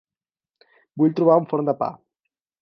[1.01, 1.91] Vull trobar un forn de pa.